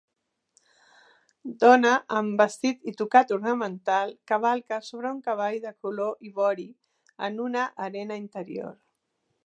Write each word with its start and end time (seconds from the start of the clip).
Dona 1.63 1.91
amb 2.21 2.41
vestit 2.43 2.89
i 2.91 2.95
tocat 3.03 3.33
ornamental 3.37 4.15
cavalca 4.33 4.81
sobre 4.89 5.13
un 5.17 5.23
cavall 5.31 5.61
de 5.67 5.75
color 5.87 6.27
ivori 6.31 6.67
en 7.29 7.41
una 7.49 7.69
arena 7.91 8.23
interior 8.27 8.75